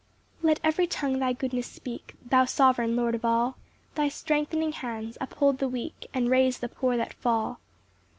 [0.39, 3.57] 1 Let every tongue thy goodness speak, Thou sovereign Lord of all;
[3.93, 7.59] Thy strengthening hands uphold the weak, And raise the poor that fall.